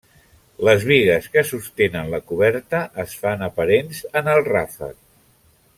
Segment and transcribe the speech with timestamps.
[0.67, 4.99] Les bigues que sostenen la coberta es fan aparents en el ràfec.